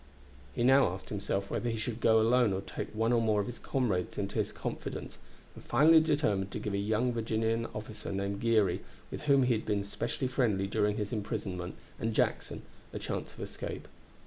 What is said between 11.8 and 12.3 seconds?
and